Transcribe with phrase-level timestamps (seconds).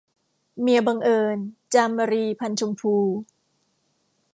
[0.61, 1.37] เมียบังเอิญ-
[1.73, 2.95] จามรี พรรณชมพู